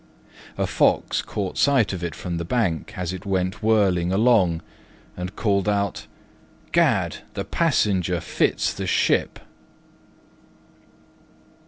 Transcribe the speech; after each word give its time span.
A 0.57 0.65
Fox 0.65 1.21
caught 1.21 1.59
sight 1.59 1.93
of 1.93 2.03
it 2.03 2.15
from 2.15 2.37
the 2.37 2.43
bank 2.43 2.93
as 2.97 3.13
it 3.13 3.23
went 3.23 3.61
whirling 3.61 4.11
along, 4.11 4.63
and 5.15 5.35
called 5.35 5.69
out, 5.69 6.07
"Gad! 6.71 7.17
the 7.35 7.45
passenger 7.45 8.19
fits 8.19 8.73
the 8.73 8.87
ship!" 8.87 9.37